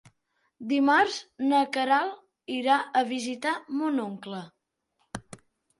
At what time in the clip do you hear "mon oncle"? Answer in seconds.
3.83-4.43